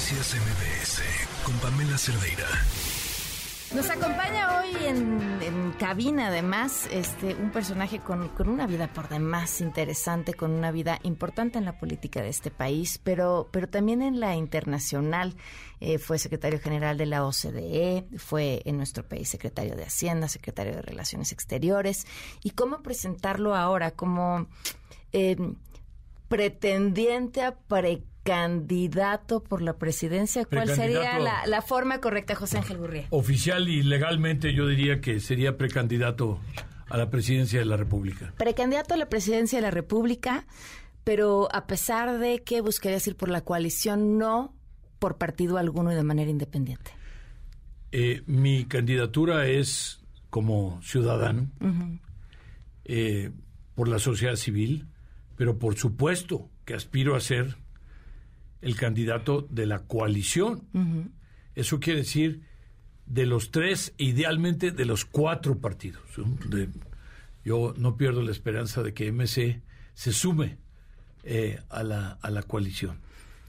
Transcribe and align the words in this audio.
Noticias 0.00 0.34
MBS 0.34 1.02
con 1.44 1.54
Pamela 1.58 1.98
Cerdeira. 1.98 2.46
Nos 3.74 3.90
acompaña 3.90 4.58
hoy 4.58 4.74
en, 4.86 5.72
cabina, 5.78 6.28
además, 6.28 6.88
este, 6.90 7.34
un 7.34 7.50
personaje 7.50 7.98
con, 7.98 8.30
una 8.48 8.66
vida 8.66 8.90
por 8.90 9.10
demás 9.10 9.60
interesante, 9.60 10.32
con 10.32 10.52
una 10.52 10.70
vida 10.70 10.98
importante 11.02 11.58
en 11.58 11.66
la 11.66 11.78
política 11.78 12.22
de 12.22 12.30
este 12.30 12.50
país, 12.50 12.98
pero, 13.04 13.50
pero 13.52 13.68
también 13.68 14.00
en 14.00 14.20
la 14.20 14.36
internacional. 14.36 15.36
Eh, 15.80 15.98
fue 15.98 16.18
secretario 16.18 16.60
general 16.60 16.96
de 16.96 17.04
la 17.04 17.26
OCDE, 17.26 18.06
fue 18.16 18.62
en 18.64 18.78
nuestro 18.78 19.06
país 19.06 19.28
secretario 19.28 19.76
de 19.76 19.84
Hacienda, 19.84 20.28
secretario 20.28 20.76
de 20.76 20.80
Relaciones 20.80 21.30
Exteriores. 21.30 22.06
¿Y 22.42 22.52
cómo 22.52 22.82
presentarlo 22.82 23.54
ahora 23.54 23.90
como 23.90 24.48
eh, 25.12 25.36
pretendiente 26.28 27.42
a 27.42 27.54
pre 27.54 28.02
candidato 28.30 29.42
por 29.42 29.60
la 29.60 29.76
presidencia. 29.76 30.44
¿Cuál 30.44 30.68
sería 30.68 31.18
la, 31.18 31.62
forma 31.62 32.00
correcta, 32.00 32.36
José 32.36 32.58
Ángel 32.58 32.78
Gurría? 32.78 33.08
Oficial 33.10 33.68
y 33.68 33.82
legalmente 33.82 34.54
yo 34.54 34.68
diría 34.68 35.00
que 35.00 35.18
sería 35.18 35.56
precandidato 35.56 36.38
a 36.88 36.96
la 36.96 37.10
presidencia 37.10 37.58
de 37.58 37.64
la 37.64 37.76
República. 37.76 38.32
Precandidato 38.36 38.94
a 38.94 38.96
la 38.96 39.08
presidencia 39.08 39.58
de 39.58 39.62
la 39.62 39.72
República, 39.72 40.46
pero 41.02 41.48
a 41.52 41.66
pesar 41.66 42.20
de 42.20 42.44
que 42.44 42.60
buscaría 42.60 42.98
ir 43.04 43.16
por 43.16 43.30
la 43.30 43.40
coalición, 43.40 44.16
no 44.16 44.54
por 45.00 45.18
partido 45.18 45.58
alguno 45.58 45.90
y 45.90 45.96
de 45.96 46.04
manera 46.04 46.30
independiente. 46.30 46.92
Eh, 47.90 48.22
mi 48.26 48.64
candidatura 48.64 49.48
es 49.48 50.04
como 50.28 50.80
ciudadano, 50.82 51.50
eh, 52.84 53.32
por 53.74 53.88
la 53.88 53.98
sociedad 53.98 54.36
civil, 54.36 54.86
pero 55.34 55.58
por 55.58 55.74
supuesto 55.74 56.48
que 56.64 56.74
aspiro 56.74 57.16
a 57.16 57.20
ser 57.20 57.56
el 58.60 58.76
candidato 58.76 59.46
de 59.50 59.66
la 59.66 59.80
coalición. 59.80 61.12
Eso 61.54 61.80
quiere 61.80 62.00
decir 62.00 62.42
de 63.06 63.26
los 63.26 63.50
tres, 63.50 63.92
idealmente 63.98 64.70
de 64.70 64.84
los 64.84 65.04
cuatro 65.04 65.58
partidos. 65.58 66.02
yo 67.44 67.74
no 67.76 67.96
pierdo 67.96 68.22
la 68.22 68.30
esperanza 68.30 68.82
de 68.82 68.94
que 68.94 69.10
MC 69.10 69.60
se 69.94 70.12
sume 70.12 70.58
eh, 71.24 71.60
a, 71.68 71.82
la, 71.82 72.12
a 72.22 72.30
la 72.30 72.42
coalición 72.42 72.98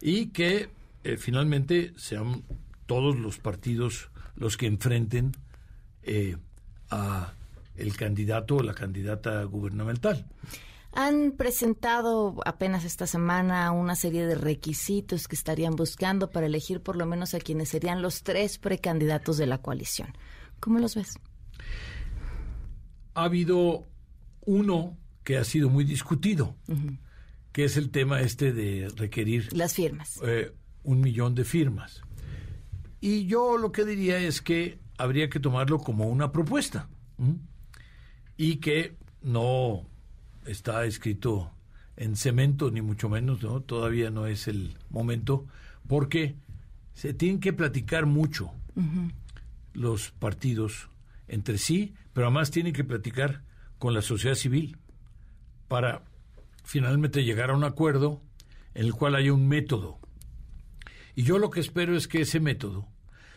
y 0.01 0.27
que 0.27 0.69
eh, 1.03 1.17
finalmente 1.17 1.93
sean 1.95 2.43
todos 2.85 3.17
los 3.17 3.37
partidos 3.37 4.09
los 4.35 4.57
que 4.57 4.65
enfrenten 4.65 5.31
eh, 6.03 6.37
a 6.89 7.33
el 7.75 7.95
candidato 7.95 8.57
o 8.57 8.63
la 8.63 8.73
candidata 8.73 9.43
gubernamental. 9.43 10.25
Han 10.93 11.31
presentado 11.31 12.35
apenas 12.45 12.83
esta 12.83 13.07
semana 13.07 13.71
una 13.71 13.95
serie 13.95 14.25
de 14.25 14.35
requisitos 14.35 15.27
que 15.27 15.35
estarían 15.35 15.75
buscando 15.75 16.31
para 16.31 16.47
elegir 16.47 16.81
por 16.81 16.97
lo 16.97 17.05
menos 17.05 17.33
a 17.33 17.39
quienes 17.39 17.69
serían 17.69 18.01
los 18.01 18.23
tres 18.23 18.57
precandidatos 18.57 19.37
de 19.37 19.47
la 19.47 19.59
coalición. 19.59 20.13
¿Cómo 20.59 20.79
los 20.79 20.95
ves? 20.95 21.17
Ha 23.13 23.23
habido 23.23 23.87
uno 24.45 24.97
que 25.23 25.37
ha 25.37 25.43
sido 25.43 25.69
muy 25.69 25.85
discutido, 25.85 26.55
que 27.51 27.63
es 27.63 27.77
el 27.77 27.89
tema 27.89 28.21
este 28.21 28.51
de 28.51 28.89
requerir 28.95 29.53
las 29.53 29.73
firmas. 29.73 30.19
Eh, 30.23 30.53
un 30.83 30.99
millón 30.99 31.35
de 31.35 31.45
firmas. 31.45 32.01
Y 32.99 33.25
yo 33.27 33.57
lo 33.57 33.71
que 33.71 33.85
diría 33.85 34.19
es 34.19 34.41
que 34.41 34.79
habría 34.97 35.29
que 35.29 35.39
tomarlo 35.39 35.79
como 35.79 36.07
una 36.07 36.31
propuesta 36.31 36.89
y 38.37 38.57
que 38.57 38.97
no 39.21 39.90
está 40.51 40.85
escrito 40.85 41.51
en 41.97 42.15
cemento, 42.15 42.71
ni 42.71 42.81
mucho 42.81 43.09
menos, 43.09 43.43
¿no? 43.43 43.61
Todavía 43.61 44.09
no 44.09 44.27
es 44.27 44.47
el 44.47 44.77
momento, 44.89 45.45
porque 45.87 46.35
se 46.93 47.13
tienen 47.13 47.39
que 47.39 47.53
platicar 47.53 48.05
mucho 48.05 48.51
los 49.73 50.11
partidos 50.11 50.89
entre 51.27 51.57
sí, 51.57 51.93
pero 52.13 52.27
además 52.27 52.51
tienen 52.51 52.73
que 52.73 52.83
platicar 52.83 53.43
con 53.79 53.93
la 53.93 54.01
sociedad 54.01 54.35
civil 54.35 54.77
para 55.67 56.03
finalmente 56.63 57.23
llegar 57.23 57.49
a 57.49 57.55
un 57.55 57.63
acuerdo 57.63 58.21
en 58.73 58.85
el 58.85 58.93
cual 58.93 59.15
haya 59.15 59.33
un 59.33 59.47
método. 59.47 59.99
Y 61.15 61.23
yo 61.23 61.39
lo 61.39 61.49
que 61.49 61.59
espero 61.59 61.95
es 61.95 62.07
que 62.07 62.21
ese 62.21 62.39
método 62.39 62.87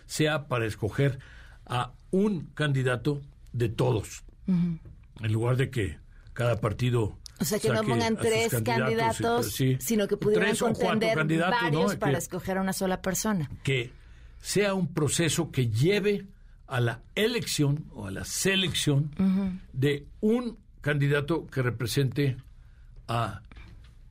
sea 0.07 0.47
para 0.49 0.67
escoger 0.67 1.19
a 1.67 1.93
un 2.11 2.47
candidato 2.55 3.23
de 3.53 3.69
todos, 3.69 4.25
en 4.47 4.81
lugar 5.33 5.57
de 5.57 5.71
que 5.71 5.99
cada 6.35 6.61
partido. 6.61 7.19
O 7.41 7.45
sea, 7.45 7.59
que 7.59 7.71
no 7.71 7.83
pongan 7.83 8.17
tres 8.17 8.55
candidatos, 8.63 9.55
sino 9.79 10.07
que 10.07 10.17
pudieran 10.17 10.57
contender 10.57 11.19
varios 11.39 11.97
para 11.97 12.19
escoger 12.19 12.59
a 12.59 12.61
una 12.61 12.73
sola 12.73 13.01
persona. 13.01 13.51
Que 13.63 13.91
sea 14.41 14.75
un 14.75 14.93
proceso 14.93 15.51
que 15.51 15.69
lleve 15.69 16.27
a 16.67 16.81
la 16.81 17.01
elección 17.15 17.87
o 17.95 18.07
a 18.07 18.11
la 18.11 18.25
selección 18.25 19.11
de 19.73 20.07
un 20.21 20.59
candidato 20.81 21.47
que 21.47 21.63
represente 21.63 22.37
a 23.09 23.43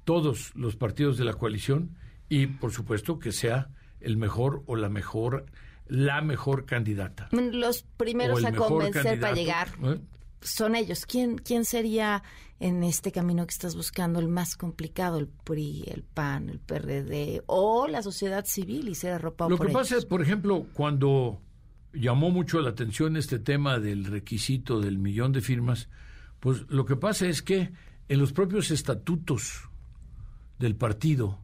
todos 0.03 0.51
los 0.55 0.75
partidos 0.75 1.17
de 1.17 1.23
la 1.23 1.33
coalición 1.33 1.95
y, 2.29 2.47
por 2.47 2.71
supuesto, 2.71 3.19
que 3.19 3.31
sea 3.31 3.69
el 4.01 4.17
mejor 4.17 4.63
o 4.65 4.75
la 4.75 4.89
mejor 4.89 5.45
la 5.87 6.21
mejor 6.21 6.65
candidata. 6.65 7.27
Los 7.31 7.83
primeros 7.97 8.43
a 8.43 8.53
convencer 8.53 9.19
para 9.19 9.35
llegar. 9.35 9.69
¿eh? 9.83 9.99
Son 10.43 10.75
ellos. 10.75 11.05
¿Quién, 11.05 11.37
¿Quién 11.37 11.65
sería 11.65 12.23
en 12.59 12.83
este 12.83 13.11
camino 13.11 13.45
que 13.45 13.51
estás 13.51 13.75
buscando 13.75 14.19
el 14.19 14.27
más 14.27 14.55
complicado? 14.55 15.17
¿El 15.17 15.27
PRI, 15.27 15.85
el 15.87 16.03
PAN, 16.03 16.49
el 16.49 16.59
PRD 16.59 17.43
o 17.47 17.87
la 17.87 18.01
sociedad 18.01 18.45
civil 18.45 18.89
y 18.89 18.95
ser 18.95 19.13
arropado 19.13 19.49
Lo 19.49 19.57
que 19.57 19.69
pasa 19.69 19.97
es, 19.97 20.05
por 20.05 20.21
ejemplo, 20.21 20.65
cuando 20.73 21.41
llamó 21.93 22.31
mucho 22.31 22.59
la 22.61 22.71
atención 22.71 23.17
este 23.17 23.39
tema 23.39 23.79
del 23.79 24.05
requisito 24.05 24.79
del 24.79 24.97
millón 24.97 25.31
de 25.31 25.41
firmas, 25.41 25.89
pues 26.39 26.65
lo 26.69 26.85
que 26.85 26.95
pasa 26.95 27.27
es 27.27 27.41
que 27.41 27.71
en 28.07 28.19
los 28.19 28.33
propios 28.33 28.71
estatutos 28.71 29.69
del 30.59 30.75
partido 30.75 31.39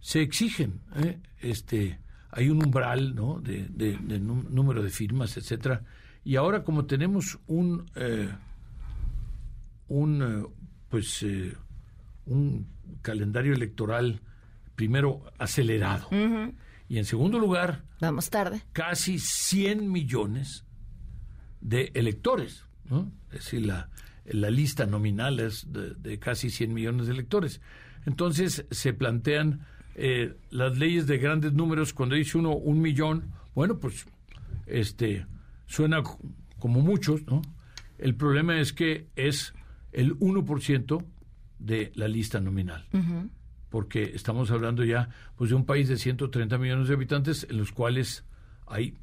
se 0.00 0.20
exigen, 0.20 0.80
¿eh? 0.96 1.20
este, 1.40 2.00
hay 2.30 2.48
un 2.48 2.64
umbral, 2.64 3.14
¿no? 3.14 3.40
De, 3.40 3.68
de, 3.68 3.96
de 3.98 4.18
número 4.18 4.82
de 4.82 4.90
firmas, 4.90 5.36
etcétera 5.36 5.82
y 6.24 6.36
ahora 6.36 6.62
como 6.64 6.86
tenemos 6.86 7.38
un, 7.46 7.90
eh, 7.96 8.28
un 9.88 10.22
eh, 10.22 10.46
pues, 10.88 11.22
eh, 11.22 11.54
un 12.26 12.68
calendario 13.02 13.52
electoral 13.52 14.20
primero 14.74 15.24
acelerado 15.38 16.08
y 16.88 16.98
en 16.98 17.04
segundo 17.04 17.38
lugar... 17.38 17.84
Vamos 18.00 18.30
tarde. 18.30 18.62
Casi 18.72 19.18
100 19.18 19.90
millones 19.90 20.64
de 21.60 21.90
electores, 21.94 22.64
¿no? 22.84 23.10
Es 23.30 23.44
decir, 23.44 23.66
la, 23.66 23.88
la 24.24 24.50
lista 24.50 24.86
nominal 24.86 25.40
es 25.40 25.66
de, 25.72 26.18
casi 26.18 26.50
100 26.50 26.72
millones 26.72 27.06
de 27.06 27.12
electores. 27.12 27.60
Entonces 28.06 28.66
se 28.70 28.92
plantean 28.92 29.66
las 30.50 30.78
leyes 30.78 31.06
de 31.06 31.18
grandes 31.18 31.52
números, 31.52 31.92
cuando 31.92 32.14
dice 32.14 32.38
uno 32.38 32.54
un 32.54 32.80
millón, 32.80 33.30
bueno, 33.54 33.78
pues 33.78 34.06
este 34.66 35.26
suena 35.66 36.02
como 36.58 36.80
muchos, 36.80 37.26
¿no? 37.26 37.42
El 37.98 38.14
problema 38.14 38.58
es 38.60 38.72
que 38.72 39.08
es 39.16 39.54
el 39.92 40.18
1% 40.18 41.04
de 41.58 41.92
la 41.94 42.08
lista 42.08 42.40
nominal. 42.40 42.86
Porque 43.68 44.12
estamos 44.14 44.50
hablando 44.50 44.84
ya 44.84 45.08
pues 45.36 45.50
de 45.50 45.56
un 45.56 45.64
país 45.64 45.88
de 45.88 45.96
130 45.96 46.58
millones 46.58 46.88
de 46.88 46.94
habitantes 46.94 47.46
en 47.48 47.56
los 47.56 47.72
cuales 47.72 48.24
hay 48.66 48.94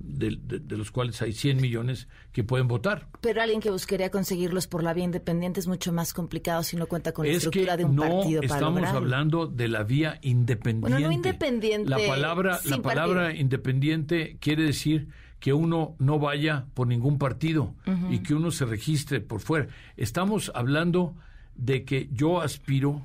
de, 0.00 0.76
los 0.76 0.90
cuales 0.90 1.20
hay 1.22 1.32
100 1.32 1.60
millones 1.60 2.08
que 2.32 2.42
pueden 2.42 2.68
votar. 2.68 3.08
Pero 3.20 3.42
alguien 3.42 3.60
que 3.60 3.70
buscaría 3.70 4.10
conseguirlos 4.10 4.66
por 4.66 4.82
la 4.82 4.94
vía 4.94 5.04
independiente 5.04 5.60
es 5.60 5.66
mucho 5.66 5.92
más 5.92 6.12
complicado 6.12 6.62
si 6.62 6.76
no 6.76 6.86
cuenta 6.86 7.12
con 7.12 7.26
la 7.26 7.32
estructura 7.32 7.76
de 7.76 7.84
un 7.84 7.96
partido 7.96 8.42
para 8.42 8.54
estamos 8.54 8.88
hablando 8.88 9.46
de 9.46 9.68
la 9.68 9.82
vía 9.82 10.18
independiente. 10.22 10.80
Bueno, 10.80 11.06
no 11.06 11.12
independiente. 11.12 11.90
La 11.90 11.98
palabra, 11.98 12.60
la 12.64 12.82
palabra 12.82 13.34
independiente 13.34 14.38
quiere 14.40 14.64
decir 14.64 15.08
que 15.38 15.52
uno 15.52 15.96
no 15.98 16.18
vaya 16.18 16.66
por 16.74 16.86
ningún 16.86 17.18
partido 17.18 17.74
y 18.10 18.20
que 18.20 18.34
uno 18.34 18.50
se 18.50 18.64
registre 18.66 19.20
por 19.20 19.40
fuera. 19.40 19.68
Estamos 19.96 20.50
hablando 20.54 21.14
de 21.54 21.84
que 21.84 22.08
yo 22.12 22.40
aspiro 22.40 23.04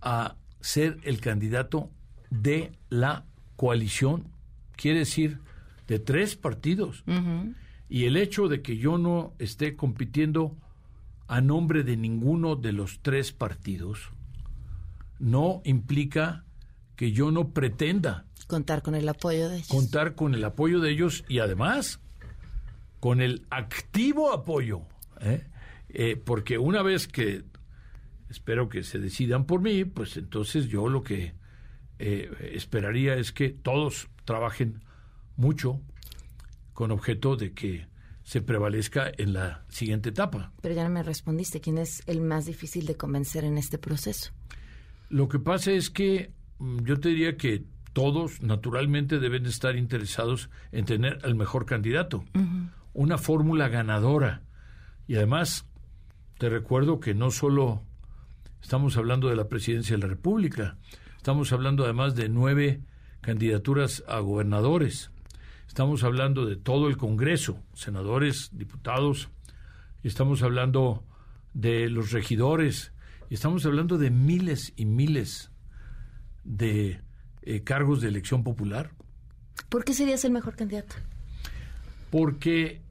a 0.00 0.36
ser 0.60 0.98
el 1.02 1.20
candidato 1.20 1.90
de 2.30 2.72
la 2.88 3.24
coalición, 3.56 4.28
quiere 4.76 5.00
decir 5.00 5.40
de 5.90 5.98
tres 5.98 6.36
partidos. 6.36 7.02
Y 7.88 8.04
el 8.04 8.16
hecho 8.16 8.46
de 8.46 8.62
que 8.62 8.76
yo 8.76 8.96
no 8.96 9.34
esté 9.40 9.74
compitiendo 9.74 10.56
a 11.26 11.40
nombre 11.40 11.82
de 11.82 11.96
ninguno 11.96 12.54
de 12.54 12.72
los 12.72 13.00
tres 13.00 13.32
partidos 13.32 14.10
no 15.18 15.62
implica 15.64 16.44
que 16.94 17.10
yo 17.10 17.32
no 17.32 17.50
pretenda 17.50 18.26
Contar 18.46 18.82
con 18.82 18.94
el 18.94 19.08
apoyo 19.08 19.48
de 19.48 19.56
ellos. 19.56 19.68
Contar 19.68 20.14
con 20.14 20.34
el 20.34 20.44
apoyo 20.44 20.80
de 20.80 20.90
ellos 20.90 21.24
y 21.28 21.40
además 21.40 22.00
con 23.00 23.20
el 23.20 23.46
activo 23.50 24.32
apoyo. 24.32 24.82
¿eh? 25.20 25.44
Eh, 25.88 26.14
porque 26.16 26.58
una 26.58 26.82
vez 26.82 27.08
que 27.08 27.42
espero 28.28 28.68
que 28.68 28.84
se 28.84 29.00
decidan 29.00 29.44
por 29.44 29.60
mí, 29.60 29.84
pues 29.84 30.16
entonces 30.16 30.68
yo 30.68 30.88
lo 30.88 31.02
que 31.02 31.34
eh, 31.98 32.52
esperaría 32.54 33.14
es 33.14 33.32
que 33.32 33.50
todos 33.50 34.08
trabajen 34.24 34.82
mucho 35.36 35.80
con 36.72 36.90
objeto 36.90 37.36
de 37.36 37.52
que 37.52 37.86
se 38.22 38.42
prevalezca 38.42 39.10
en 39.18 39.32
la 39.32 39.64
siguiente 39.68 40.10
etapa. 40.10 40.52
Pero 40.62 40.74
ya 40.74 40.84
no 40.84 40.90
me 40.90 41.02
respondiste, 41.02 41.60
¿quién 41.60 41.78
es 41.78 42.02
el 42.06 42.20
más 42.20 42.46
difícil 42.46 42.86
de 42.86 42.96
convencer 42.96 43.44
en 43.44 43.58
este 43.58 43.78
proceso? 43.78 44.30
Lo 45.08 45.28
que 45.28 45.40
pasa 45.40 45.72
es 45.72 45.90
que 45.90 46.32
mm, 46.58 46.84
yo 46.84 47.00
te 47.00 47.08
diría 47.08 47.36
que 47.36 47.64
todos 47.92 48.40
naturalmente 48.40 49.18
deben 49.18 49.46
estar 49.46 49.76
interesados 49.76 50.48
en 50.70 50.84
tener 50.84 51.18
al 51.24 51.34
mejor 51.34 51.66
candidato, 51.66 52.24
una 52.92 53.18
fórmula 53.18 53.68
ganadora. 53.68 54.42
Y 55.08 55.16
además, 55.16 55.66
te 56.38 56.48
recuerdo 56.48 57.00
que 57.00 57.14
no 57.14 57.32
solo 57.32 57.82
estamos 58.62 58.96
hablando 58.96 59.28
de 59.28 59.34
la 59.34 59.48
presidencia 59.48 59.96
de 59.96 60.02
la 60.02 60.08
República, 60.08 60.76
estamos 61.16 61.52
hablando 61.52 61.82
además 61.84 62.14
de 62.14 62.28
nueve 62.28 62.80
candidaturas 63.20 64.04
a 64.06 64.20
gobernadores, 64.20 65.10
estamos 65.70 66.02
hablando 66.02 66.46
de 66.46 66.56
todo 66.56 66.88
el 66.88 66.96
Congreso, 66.96 67.62
senadores, 67.74 68.50
diputados, 68.50 69.28
estamos 70.02 70.42
hablando 70.42 71.04
de 71.54 71.88
los 71.88 72.10
regidores, 72.10 72.92
estamos 73.30 73.64
hablando 73.66 73.96
de 73.96 74.10
miles 74.10 74.72
y 74.74 74.84
miles 74.84 75.52
de 76.42 77.00
eh, 77.42 77.62
cargos 77.62 78.00
de 78.00 78.08
elección 78.08 78.42
popular. 78.42 78.90
¿Por 79.68 79.84
qué 79.84 79.94
serías 79.94 80.24
el 80.24 80.32
mejor 80.32 80.56
candidato? 80.56 80.96
Porque 82.10 82.82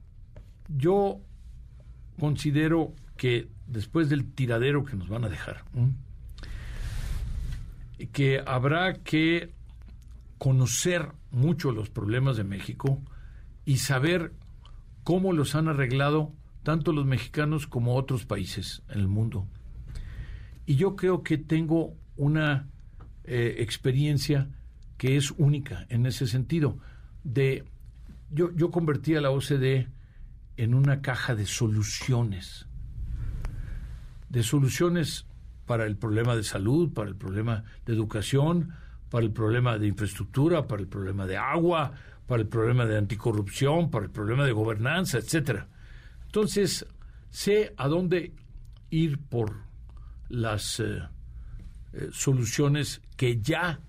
yo 0.68 1.20
considero 2.18 2.94
que 3.18 3.50
después 3.66 4.08
del 4.08 4.32
tiradero 4.32 4.86
que 4.86 4.96
nos 4.96 5.10
van 5.10 5.26
a 5.26 5.28
dejar, 5.28 5.64
que 8.10 8.42
habrá 8.46 8.94
que 8.94 9.52
conocer 10.40 11.12
mucho 11.30 11.70
los 11.70 11.90
problemas 11.90 12.38
de 12.38 12.44
México 12.44 12.98
y 13.66 13.76
saber 13.76 14.32
cómo 15.04 15.34
los 15.34 15.54
han 15.54 15.68
arreglado 15.68 16.32
tanto 16.62 16.94
los 16.94 17.04
mexicanos 17.04 17.66
como 17.66 17.94
otros 17.94 18.24
países 18.24 18.82
en 18.88 19.00
el 19.00 19.06
mundo. 19.06 19.46
Y 20.64 20.76
yo 20.76 20.96
creo 20.96 21.22
que 21.22 21.36
tengo 21.36 21.94
una 22.16 22.70
eh, 23.24 23.56
experiencia 23.58 24.48
que 24.96 25.18
es 25.18 25.30
única 25.32 25.84
en 25.90 26.06
ese 26.06 26.26
sentido. 26.26 26.78
De, 27.22 27.66
yo, 28.30 28.50
yo 28.56 28.70
convertí 28.70 29.16
a 29.16 29.20
la 29.20 29.30
OCDE 29.30 29.88
en 30.56 30.72
una 30.72 31.02
caja 31.02 31.34
de 31.34 31.44
soluciones, 31.44 32.66
de 34.30 34.42
soluciones 34.42 35.26
para 35.66 35.84
el 35.84 35.98
problema 35.98 36.34
de 36.34 36.44
salud, 36.44 36.94
para 36.94 37.10
el 37.10 37.16
problema 37.16 37.64
de 37.84 37.92
educación, 37.92 38.72
para 39.10 39.24
el 39.24 39.32
problema 39.32 39.76
de 39.76 39.88
infraestructura, 39.88 40.66
para 40.66 40.80
el 40.80 40.88
problema 40.88 41.26
de 41.26 41.36
agua, 41.36 41.92
para 42.26 42.42
el 42.42 42.48
problema 42.48 42.86
de 42.86 42.96
anticorrupción, 42.96 43.90
para 43.90 44.06
el 44.06 44.10
problema 44.10 44.44
de 44.44 44.52
gobernanza, 44.52 45.18
etcétera. 45.18 45.68
Entonces, 46.26 46.86
sé 47.28 47.74
a 47.76 47.88
dónde 47.88 48.32
ir 48.90 49.18
por 49.18 49.64
las 50.28 50.80
eh, 50.80 51.02
eh, 51.92 52.08
soluciones 52.12 53.02
que 53.16 53.40
ya 53.40 53.80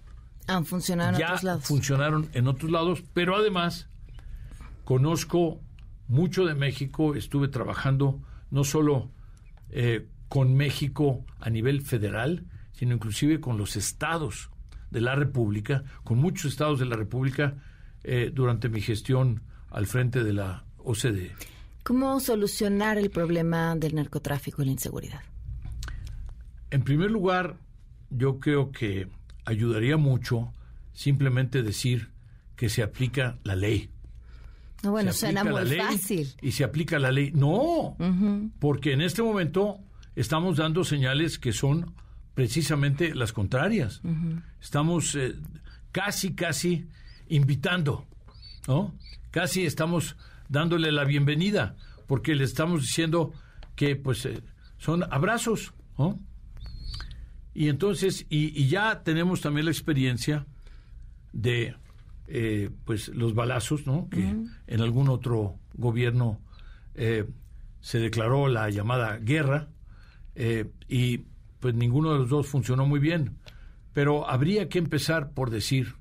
han 0.47 0.65
funcionado 0.65 1.17
en 1.17 1.23
otros 1.23 1.43
lados. 1.43 1.65
funcionaron 1.65 2.29
en 2.33 2.47
otros 2.47 2.71
lados, 2.71 3.03
pero 3.13 3.35
además 3.35 3.87
conozco 4.85 5.61
mucho 6.07 6.45
de 6.45 6.55
México, 6.55 7.15
estuve 7.15 7.47
trabajando 7.47 8.21
no 8.49 8.63
solo 8.63 9.11
eh, 9.69 10.07
con 10.27 10.55
México 10.55 11.25
a 11.39 11.49
nivel 11.49 11.81
federal, 11.81 12.45
sino 12.73 12.95
inclusive 12.95 13.39
con 13.39 13.57
los 13.57 13.75
estados 13.75 14.50
de 14.91 15.01
la 15.01 15.15
República, 15.15 15.83
con 16.03 16.19
muchos 16.19 16.51
estados 16.51 16.79
de 16.79 16.85
la 16.85 16.95
República 16.95 17.55
eh, 18.03 18.31
durante 18.33 18.69
mi 18.69 18.81
gestión 18.81 19.41
al 19.69 19.87
frente 19.87 20.23
de 20.23 20.33
la 20.33 20.65
OCDE. 20.77 21.31
¿Cómo 21.83 22.19
solucionar 22.19 22.97
el 22.97 23.09
problema 23.09 23.75
del 23.75 23.95
narcotráfico 23.95 24.61
y 24.61 24.65
la 24.65 24.71
inseguridad? 24.71 25.21
En 26.69 26.83
primer 26.83 27.09
lugar, 27.09 27.57
yo 28.09 28.39
creo 28.39 28.71
que 28.71 29.07
ayudaría 29.45 29.97
mucho 29.97 30.53
simplemente 30.93 31.63
decir 31.63 32.09
que 32.55 32.69
se 32.69 32.83
aplica 32.83 33.37
la 33.43 33.55
ley. 33.55 33.89
No, 34.83 34.91
bueno, 34.91 35.13
suena 35.13 35.43
muy 35.43 35.65
fácil. 35.75 36.33
Y 36.41 36.51
se 36.51 36.63
aplica 36.63 36.99
la 36.99 37.11
ley. 37.11 37.31
No, 37.33 37.95
porque 38.59 38.93
en 38.93 39.01
este 39.01 39.21
momento 39.21 39.79
estamos 40.15 40.57
dando 40.57 40.83
señales 40.83 41.39
que 41.39 41.53
son 41.53 41.93
precisamente 42.33 43.13
las 43.13 43.33
contrarias. 43.33 44.01
Estamos 44.61 45.15
eh, 45.15 45.35
casi, 45.91 46.33
casi 46.33 46.87
invitando, 47.27 48.05
¿no? 48.67 48.93
Casi 49.31 49.65
estamos 49.65 50.15
dándole 50.49 50.91
la 50.91 51.03
bienvenida, 51.05 51.75
porque 52.07 52.35
le 52.35 52.43
estamos 52.43 52.81
diciendo 52.81 53.33
que 53.75 53.95
pues 53.95 54.25
eh, 54.25 54.41
son 54.77 55.03
abrazos, 55.03 55.73
¿no? 55.97 56.19
Y 57.53 57.67
entonces, 57.67 58.25
y, 58.29 58.67
ya 58.67 59.03
tenemos 59.03 59.41
también 59.41 59.65
la 59.65 59.71
experiencia 59.71 60.45
de 61.33 61.75
eh, 62.27 62.69
pues 62.85 63.09
los 63.09 63.33
balazos, 63.35 63.85
¿no? 63.85 64.07
Que 64.09 64.21
en 64.67 64.81
algún 64.81 65.09
otro 65.09 65.57
gobierno 65.73 66.39
se 66.93 67.99
declaró 67.99 68.47
la 68.47 68.69
llamada 68.69 69.17
guerra 69.17 69.69
y 70.87 71.25
pues 71.61 71.75
ninguno 71.75 72.11
de 72.11 72.19
los 72.19 72.29
dos 72.29 72.47
funcionó 72.47 72.85
muy 72.85 72.99
bien. 72.99 73.37
Pero 73.93 74.29
habría 74.29 74.67
que 74.67 74.79
empezar 74.79 75.31
por 75.31 75.49
decir, 75.49 75.95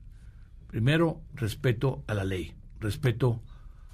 primero, 0.67 1.21
respeto 1.35 2.03
a 2.09 2.15
la 2.15 2.25
ley, 2.25 2.55
respeto 2.81 3.41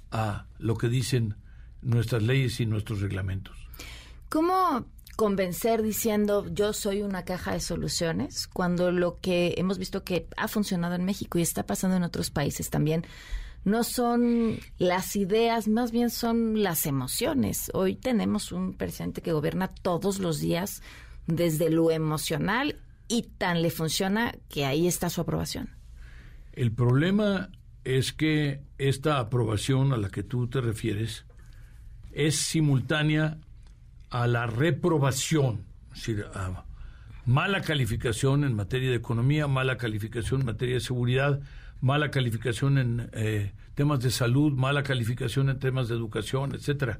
a 0.09 0.47
lo 0.57 0.75
que 0.75 0.87
dicen 0.87 1.35
nuestras 1.81 2.23
leyes 2.23 2.59
y 2.59 2.65
nuestros 2.65 3.01
reglamentos. 3.01 3.55
¿Cómo 4.29 4.85
convencer 5.15 5.81
diciendo 5.81 6.45
yo 6.53 6.73
soy 6.73 7.01
una 7.01 7.25
caja 7.25 7.53
de 7.53 7.59
soluciones, 7.59 8.47
cuando 8.47 8.91
lo 8.91 9.19
que 9.19 9.55
hemos 9.57 9.77
visto 9.77 10.03
que 10.03 10.27
ha 10.37 10.47
funcionado 10.47 10.95
en 10.95 11.05
México 11.05 11.37
y 11.37 11.41
está 11.41 11.65
pasando 11.65 11.97
en 11.97 12.03
otros 12.03 12.29
países 12.29 12.69
también, 12.69 13.03
no 13.65 13.83
son 13.83 14.59
las 14.77 15.15
ideas, 15.15 15.67
más 15.67 15.91
bien 15.91 16.09
son 16.09 16.61
las 16.61 16.85
emociones. 16.85 17.71
Hoy 17.73 17.95
tenemos 17.95 18.51
un 18.51 18.73
presidente 18.73 19.21
que 19.21 19.33
gobierna 19.33 19.67
todos 19.67 20.19
los 20.19 20.39
días 20.39 20.81
desde 21.27 21.69
lo 21.69 21.91
emocional 21.91 22.77
y 23.07 23.23
tan 23.23 23.61
le 23.61 23.69
funciona 23.69 24.35
que 24.49 24.65
ahí 24.65 24.87
está 24.87 25.09
su 25.09 25.21
aprobación. 25.21 25.69
El 26.53 26.71
problema 26.71 27.49
es 27.83 28.11
que 28.11 28.61
esta 28.77 29.19
aprobación 29.19 29.93
a 29.93 29.97
la 29.97 30.09
que 30.09 30.23
tú 30.23 30.47
te 30.47 30.59
refieres 30.59 31.25
es 32.11 32.35
simultánea 32.35 33.37
a 34.09 34.27
la 34.27 34.47
reprobación, 34.47 35.65
es 35.93 35.99
decir, 35.99 36.25
a 36.33 36.65
mala 37.25 37.61
calificación 37.61 38.43
en 38.43 38.55
materia 38.55 38.89
de 38.89 38.95
economía, 38.95 39.47
mala 39.47 39.77
calificación 39.77 40.41
en 40.41 40.47
materia 40.47 40.75
de 40.75 40.81
seguridad, 40.81 41.41
mala 41.81 42.09
calificación 42.09 42.77
en 42.77 43.09
eh, 43.13 43.51
temas 43.75 43.99
de 43.99 44.11
salud, 44.11 44.53
mala 44.53 44.83
calificación 44.83 45.49
en 45.49 45.59
temas 45.59 45.89
de 45.89 45.95
educación, 45.95 46.55
etcétera. 46.55 46.99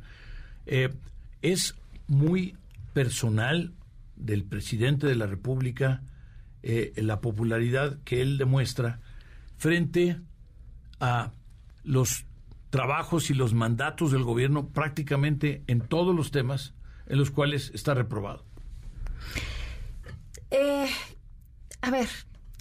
Eh, 0.65 0.93
es 1.41 1.75
muy 2.07 2.55
personal 2.93 3.72
del 4.17 4.43
presidente 4.43 5.07
de 5.07 5.15
la 5.15 5.27
República 5.27 6.01
eh, 6.63 6.93
la 6.97 7.21
popularidad 7.21 8.00
que 8.03 8.21
él 8.21 8.38
demuestra 8.38 9.00
frente 9.57 10.19
a 11.00 11.31
los 11.83 12.25
trabajos 12.69 13.29
y 13.29 13.33
los 13.33 13.53
mandatos 13.53 14.12
del 14.12 14.24
gobierno 14.24 14.69
prácticamente 14.69 15.63
en 15.67 15.81
todos 15.81 16.15
los 16.15 16.31
temas 16.31 16.74
en 17.07 17.17
los 17.17 17.31
cuales 17.31 17.71
está 17.74 17.93
reprobado? 17.93 18.43
Eh, 20.51 20.88
a 21.81 21.91
ver, 21.91 22.09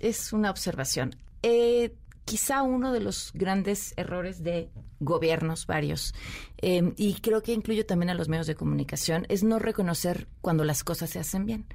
es 0.01 0.33
una 0.33 0.51
observación. 0.51 1.17
Eh, 1.43 1.95
quizá 2.27 2.63
uno 2.63 2.93
de 2.93 3.01
los 3.01 3.31
grandes 3.33 3.95
errores 3.97 4.43
de 4.43 4.69
gobiernos 5.01 5.67
varios, 5.67 6.13
eh, 6.59 6.93
y 6.97 7.15
creo 7.21 7.43
que 7.43 7.53
incluyo 7.53 7.87
también 7.87 8.11
a 8.11 8.15
los 8.15 8.29
medios 8.29 8.47
de 8.47 8.57
comunicación, 8.57 9.25
es 9.31 9.45
no 9.45 9.59
reconocer 9.59 10.27
cuando 10.43 10.65
las 10.65 10.85
cosas 10.85 11.09
se 11.09 11.21
hacen 11.21 11.47
bien. 11.47 11.67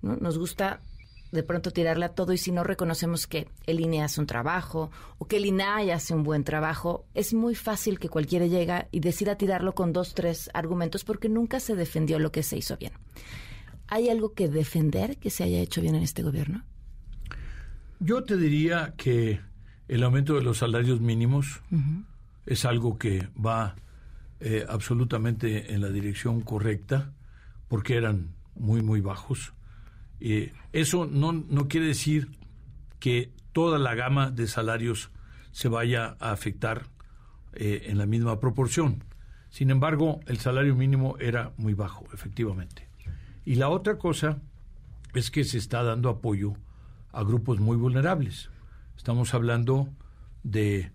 ¿no? 0.00 0.16
Nos 0.16 0.38
gusta 0.38 0.80
de 1.32 1.42
pronto 1.42 1.72
tirarle 1.72 2.04
a 2.04 2.14
todo 2.14 2.32
y 2.32 2.38
si 2.38 2.52
no 2.52 2.62
reconocemos 2.62 3.26
que 3.26 3.48
el 3.66 3.80
INE 3.80 4.02
hace 4.02 4.20
un 4.20 4.26
trabajo 4.26 4.90
o 5.18 5.26
que 5.26 5.38
el 5.38 5.46
INAI 5.46 5.90
hace 5.90 6.14
un 6.14 6.22
buen 6.22 6.44
trabajo, 6.44 7.04
es 7.14 7.34
muy 7.34 7.56
fácil 7.56 7.98
que 7.98 8.08
cualquiera 8.08 8.46
llegue 8.46 8.86
y 8.92 9.00
decida 9.00 9.36
tirarlo 9.36 9.74
con 9.74 9.92
dos, 9.92 10.14
tres 10.14 10.48
argumentos 10.54 11.04
porque 11.04 11.28
nunca 11.28 11.58
se 11.58 11.74
defendió 11.74 12.20
lo 12.20 12.30
que 12.30 12.44
se 12.44 12.56
hizo 12.56 12.76
bien. 12.76 12.92
¿Hay 13.88 14.08
algo 14.08 14.34
que 14.34 14.48
defender 14.48 15.18
que 15.18 15.30
se 15.30 15.42
haya 15.44 15.58
hecho 15.58 15.80
bien 15.80 15.96
en 15.96 16.02
este 16.02 16.22
gobierno? 16.22 16.64
Yo 17.98 18.24
te 18.24 18.36
diría 18.36 18.94
que 18.96 19.40
el 19.88 20.02
aumento 20.02 20.34
de 20.34 20.42
los 20.42 20.58
salarios 20.58 21.00
mínimos 21.00 21.60
es 22.44 22.64
algo 22.64 22.98
que 22.98 23.28
va 23.34 23.76
eh, 24.40 24.64
absolutamente 24.68 25.72
en 25.74 25.80
la 25.80 25.88
dirección 25.88 26.40
correcta 26.40 27.12
porque 27.68 27.96
eran 27.96 28.34
muy, 28.54 28.82
muy 28.82 29.00
bajos 29.00 29.52
eso 30.72 31.06
no, 31.06 31.32
no 31.32 31.68
quiere 31.68 31.86
decir 31.86 32.28
que 32.98 33.30
toda 33.52 33.78
la 33.78 33.94
gama 33.94 34.30
de 34.30 34.46
salarios 34.46 35.10
se 35.52 35.68
vaya 35.68 36.16
a 36.20 36.32
afectar 36.32 36.86
eh, 37.52 37.84
en 37.86 37.98
la 37.98 38.06
misma 38.06 38.40
proporción. 38.40 39.04
Sin 39.50 39.70
embargo, 39.70 40.20
el 40.26 40.38
salario 40.38 40.74
mínimo 40.74 41.16
era 41.18 41.52
muy 41.56 41.74
bajo, 41.74 42.04
efectivamente. 42.12 42.88
Y 43.44 43.54
la 43.54 43.68
otra 43.68 43.96
cosa 43.96 44.38
es 45.14 45.30
que 45.30 45.44
se 45.44 45.56
está 45.58 45.82
dando 45.82 46.10
apoyo 46.10 46.54
a 47.12 47.22
grupos 47.22 47.60
muy 47.60 47.76
vulnerables. 47.76 48.50
Estamos 48.96 49.34
hablando 49.34 49.88
de 50.42 50.90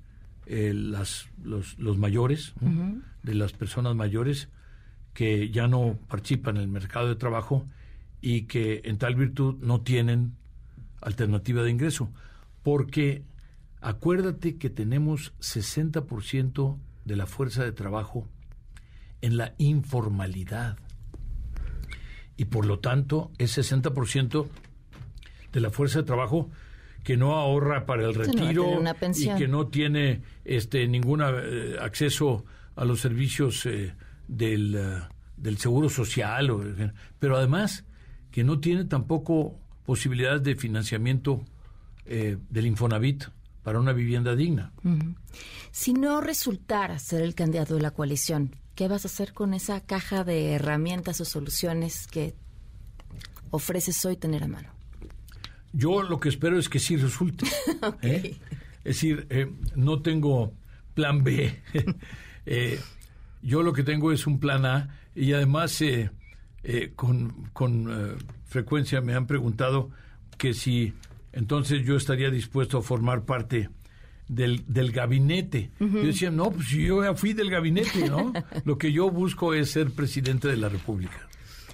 eh, 0.46 0.74
las, 0.74 1.30
los, 1.44 1.78
mayores, 1.98 2.54
de 3.24 3.36
las 3.36 3.54
personas 3.54 3.96
mayores 3.96 4.50
que 5.14 5.50
ya 5.50 5.68
no 5.68 5.98
participan 6.08 6.58
en 6.58 6.64
el 6.64 6.68
mercado 6.68 7.08
de 7.08 7.16
trabajo 7.16 7.66
y 8.22 8.44
que 8.44 8.82
en 8.86 8.98
tal 8.98 9.16
virtud 9.16 9.56
no 9.62 9.82
tienen 9.82 10.36
alternativa 11.02 11.64
de 11.64 11.72
ingreso. 11.72 12.12
Porque 12.64 13.24
acuérdate 13.82 14.58
que 14.58 14.70
tenemos 14.70 15.34
60% 15.40 16.78
de 17.06 17.16
la 17.16 17.26
fuerza 17.26 17.64
de 17.64 17.72
trabajo 17.72 18.28
en 19.22 19.38
la 19.38 19.54
informalidad. 19.58 20.78
Y 22.38 22.46
por 22.46 22.66
lo 22.66 22.80
tanto, 22.80 23.32
es 23.38 23.58
60% 23.58 24.48
de 25.52 25.60
la 25.60 25.70
fuerza 25.70 26.00
de 26.00 26.06
trabajo 26.06 26.50
que 27.04 27.18
no 27.18 27.36
ahorra 27.36 27.86
para 27.86 28.06
el 28.06 28.14
retiro 28.14 28.82
y 29.16 29.36
que 29.36 29.48
no 29.48 29.68
tiene 29.68 30.22
este 30.46 30.88
ningún 30.88 31.22
eh, 31.22 31.78
acceso 31.80 32.46
a 32.76 32.86
los 32.86 33.00
servicios 33.02 33.66
eh, 33.66 33.96
del, 34.28 34.76
eh, 34.76 35.02
del, 35.38 35.58
seguro 35.58 35.90
social, 35.90 36.94
pero 37.20 37.38
además 37.38 37.86
que 38.32 38.44
no 38.44 38.60
tiene 38.60 38.86
tampoco 38.86 39.60
posibilidades 39.86 40.44
de 40.44 40.56
financiamiento 40.56 41.44
del 42.06 42.66
Infonavit 42.66 43.26
para 43.64 43.80
una 43.80 43.94
vivienda 43.94 44.36
digna. 44.36 44.74
Si 45.72 45.94
no 45.94 46.20
resultara 46.20 47.00
ser 47.00 47.22
el 47.22 47.36
candidato 47.36 47.76
de 47.76 47.82
la 47.82 47.92
coalición, 47.92 48.56
¿qué 48.76 48.88
vas 48.88 49.06
a 49.06 49.08
hacer 49.08 49.34
con 49.34 49.54
esa 49.54 49.82
caja 49.82 50.24
de 50.24 50.54
herramientas 50.54 51.22
o 51.22 51.26
soluciones 51.26 52.08
que 52.08 52.36
ofreces 53.50 54.04
hoy 54.06 54.18
tener 54.18 54.44
a 54.44 54.48
mano? 54.48 54.81
Yo 55.74 56.04
lo 56.04 56.20
que 56.20 56.30
espero 56.30 56.58
es 56.58 56.70
que 56.70 56.80
sí 56.80 56.98
resulte. 56.98 57.46
¿eh? 58.02 58.36
Es 58.84 58.96
decir, 58.96 59.28
eh, 59.30 59.52
no 59.76 60.02
tengo 60.02 60.54
plan 60.94 61.24
B. 61.24 61.60
Eh, 62.48 62.80
yo 63.44 63.62
lo 63.62 63.72
que 63.72 63.84
tengo 63.84 64.12
es 64.12 64.26
un 64.26 64.40
plan 64.40 64.66
A 64.66 64.98
y 65.14 65.34
además 65.34 65.80
con, 66.96 67.52
con 67.54 68.18
frecuencia 68.46 69.00
me 69.00 69.14
han 69.14 69.28
preguntado 69.28 69.92
que 70.40 70.56
si 70.56 70.96
entonces 71.34 71.86
yo 71.86 71.96
estaría 71.96 72.32
dispuesto 72.32 72.80
a 72.80 72.82
formar 72.82 73.26
parte 73.26 73.70
del, 74.28 74.64
del 74.68 74.92
gabinete. 74.92 75.72
Yo 75.80 76.04
decía, 76.04 76.32
no, 76.32 76.52
pues 76.52 76.70
yo 76.70 77.04
ya 77.04 77.14
fui 77.14 77.34
del 77.34 77.50
gabinete, 77.50 78.10
¿no? 78.10 78.34
lo 78.66 78.78
que 78.78 78.92
yo 78.92 79.10
busco 79.10 79.54
es 79.54 79.72
ser 79.72 79.92
presidente 79.92 80.48
de 80.48 80.58
la 80.58 80.70
República. 80.70 81.28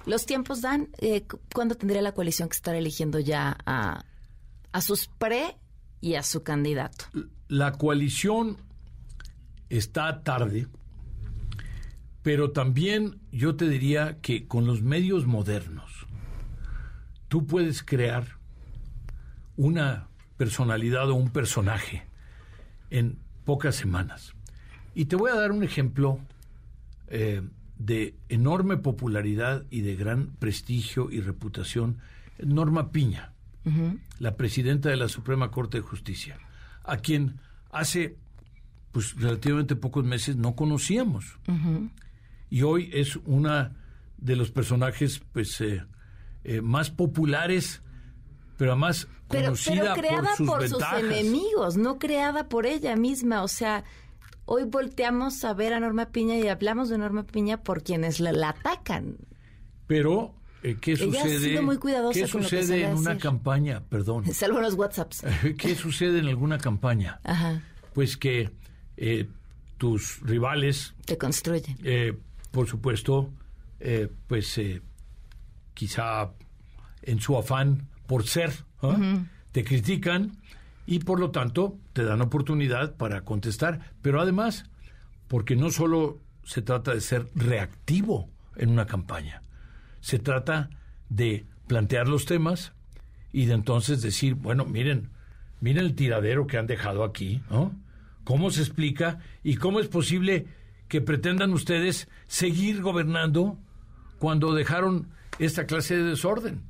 Los 0.07 0.25
tiempos 0.25 0.61
dan, 0.61 0.87
eh, 0.99 1.25
¿cuándo 1.53 1.75
tendría 1.75 2.01
la 2.01 2.13
coalición 2.13 2.47
que 2.47 2.55
estar 2.55 2.75
eligiendo 2.75 3.19
ya 3.19 3.57
a, 3.65 4.05
a 4.71 4.81
sus 4.81 5.07
pre 5.07 5.57
y 5.99 6.15
a 6.15 6.23
su 6.23 6.43
candidato? 6.43 7.05
La 7.49 7.73
coalición 7.73 8.55
está 9.69 10.23
tarde, 10.23 10.67
pero 12.23 12.51
también 12.51 13.19
yo 13.33 13.57
te 13.57 13.67
diría 13.67 14.19
que 14.21 14.47
con 14.47 14.65
los 14.65 14.81
medios 14.81 15.27
modernos, 15.27 16.07
tú 17.27 17.45
puedes 17.45 17.83
crear 17.83 18.37
una 19.57 20.07
personalidad 20.37 21.09
o 21.09 21.15
un 21.15 21.31
personaje 21.31 22.07
en 22.91 23.19
pocas 23.43 23.75
semanas. 23.75 24.33
Y 24.95 25.05
te 25.05 25.17
voy 25.17 25.31
a 25.31 25.35
dar 25.35 25.51
un 25.51 25.65
ejemplo 25.65 26.19
eh, 27.09 27.41
de 27.77 28.15
enorme 28.29 28.77
popularidad 28.77 29.65
y 29.69 29.81
de 29.81 29.95
gran 29.95 30.27
prestigio 30.39 31.11
y 31.11 31.21
reputación, 31.21 31.97
Norma 32.39 32.91
Piña, 32.91 33.33
la 34.19 34.37
presidenta 34.37 34.89
de 34.89 34.97
la 34.97 35.09
Suprema 35.09 35.51
Corte 35.51 35.77
de 35.77 35.83
Justicia, 35.83 36.39
a 36.83 36.97
quien 36.97 37.39
hace 37.71 38.15
pues 38.91 39.15
relativamente 39.15 39.75
pocos 39.75 40.05
meses 40.05 40.37
no 40.37 40.55
conocíamos. 40.55 41.37
Y 42.49 42.61
hoy 42.61 42.89
es 42.93 43.17
una 43.25 43.75
de 44.17 44.35
los 44.35 44.51
personajes 44.51 45.21
pues 45.33 45.59
eh, 45.61 45.83
eh, 46.43 46.61
más 46.61 46.89
populares 46.89 47.81
pero 48.57 48.71
además 48.71 49.07
conocida 49.27 49.93
pero, 49.93 50.07
creada 50.07 50.29
por 50.45 50.67
sus, 50.67 50.83
enemigos, 50.99 51.77
no 51.77 51.99
creada 51.99 52.49
por 52.49 52.65
ella 52.65 52.95
misma, 52.95 53.43
o 53.43 53.47
sea, 53.47 53.83
hoy 54.47 54.63
volteamos 54.63 55.43
a 55.43 55.53
ver 55.53 55.73
a 55.73 55.79
Norma 55.79 56.07
Piña 56.07 56.37
y 56.37 56.47
hablamos 56.47 56.89
de 56.89 56.97
Norma 56.97 57.23
Piña 57.23 57.63
por 57.63 57.83
quienes 57.83 58.19
la, 58.19 58.49
atacan. 58.49 59.17
Pero, 59.85 60.33
eh, 60.63 60.77
¿qué 60.81 60.95
sucede? 60.95 61.61
muy 61.61 61.77
cuidadosa 61.77 62.19
¿Qué 62.19 62.27
sucede 62.27 62.85
en 62.85 62.97
una 62.97 63.17
campaña? 63.17 63.83
Perdón. 63.89 64.25
Salvo 64.33 64.59
los 64.61 64.73
WhatsApps. 64.73 65.23
¿Qué 65.57 65.75
sucede 65.75 66.19
en 66.19 66.27
alguna 66.27 66.57
campaña? 66.57 67.19
Ajá. 67.23 67.61
Pues 67.93 68.15
que 68.15 68.49
eh, 68.95 69.27
tus 69.77 70.21
rivales... 70.21 70.95
Te 71.05 71.17
construyen. 71.17 71.77
Eh, 71.83 72.17
por 72.51 72.67
supuesto, 72.67 73.29
pues 74.27 74.59
quizá 75.73 76.31
en 77.03 77.19
su 77.19 77.37
afán 77.37 77.87
por 78.07 78.25
ser, 78.25 78.51
¿ah? 78.81 78.97
te 79.51 79.63
critican 79.63 80.37
y 80.87 80.99
por 80.99 81.19
lo 81.19 81.29
tanto 81.29 81.77
te 81.93 82.03
dan 82.03 82.21
oportunidad 82.21 82.95
para 82.95 83.21
contestar, 83.21 83.93
pero 84.01 84.21
además 84.21 84.65
porque 85.27 85.55
no 85.55 85.69
solo 85.69 86.19
se 86.43 86.61
trata 86.61 86.93
de 86.93 87.01
ser 87.01 87.27
reactivo 87.35 88.29
en 88.55 88.69
una 88.69 88.87
campaña, 88.87 89.43
se 89.99 90.17
trata 90.17 90.69
de 91.09 91.45
plantear 91.67 92.07
los 92.07 92.25
temas 92.25 92.71
y 93.33 93.45
de 93.45 93.53
entonces 93.53 94.01
decir, 94.01 94.35
bueno, 94.35 94.65
miren, 94.65 95.09
miren 95.59 95.85
el 95.85 95.95
tiradero 95.95 96.47
que 96.47 96.57
han 96.57 96.67
dejado 96.67 97.03
aquí, 97.03 97.43
¿no? 97.49 97.75
¿Cómo 98.23 98.49
se 98.49 98.61
explica 98.61 99.19
y 99.43 99.55
cómo 99.55 99.81
es 99.81 99.87
posible 99.87 100.47
que 100.87 101.01
pretendan 101.01 101.51
ustedes 101.51 102.07
seguir 102.27 102.81
gobernando 102.81 103.57
cuando 104.19 104.53
dejaron 104.53 105.09
esta 105.39 105.65
clase 105.65 105.97
de 105.97 106.03
desorden? 106.03 106.63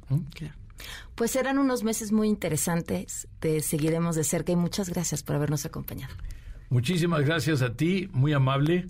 Pues 1.16 1.32
serán 1.32 1.58
unos 1.58 1.84
meses 1.84 2.12
muy 2.12 2.28
interesantes, 2.28 3.28
te 3.40 3.62
seguiremos 3.62 4.16
de 4.16 4.24
cerca 4.24 4.52
y 4.52 4.56
muchas 4.56 4.90
gracias 4.90 5.24
por 5.24 5.36
habernos 5.36 5.66
acompañado. 5.66 6.14
Muchísimas 6.70 7.22
gracias 7.22 7.62
a 7.62 7.76
ti, 7.76 8.10
muy 8.12 8.34
amable. 8.34 8.88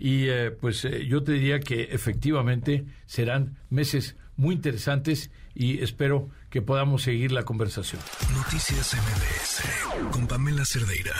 Y 0.00 0.28
eh, 0.28 0.52
pues 0.52 0.84
eh, 0.84 1.06
yo 1.06 1.24
te 1.24 1.32
diría 1.32 1.60
que 1.60 1.88
efectivamente 1.90 2.86
serán 3.06 3.58
meses 3.68 4.16
muy 4.36 4.54
interesantes 4.54 5.30
y 5.54 5.82
espero 5.82 6.30
que 6.50 6.62
podamos 6.62 7.02
seguir 7.02 7.32
la 7.32 7.42
conversación. 7.42 8.00
Noticias 8.32 8.94
MBS 8.94 10.10
con 10.12 10.28
Pamela 10.28 10.64
Cerdeira. 10.64 11.14